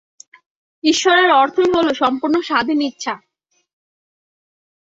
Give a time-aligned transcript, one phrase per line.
[0.83, 3.13] ঈশ্বরের অর্থই হইল সম্পূর্ণ স্বাধীন ইচ্ছা।